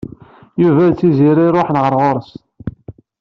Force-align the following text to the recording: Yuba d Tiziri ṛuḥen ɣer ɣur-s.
Yuba 0.61 0.83
d 0.91 0.93
Tiziri 0.99 1.47
ṛuḥen 1.55 1.77
ɣer 1.83 1.93
ɣur-s. 2.01 2.31